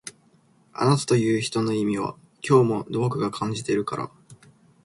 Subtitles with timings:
[0.73, 4.09] あなたという人の意味は今日も僕が感じてるから